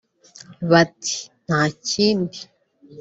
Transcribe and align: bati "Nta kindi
bati 0.71 1.15
"Nta 1.45 1.61
kindi 1.87 2.39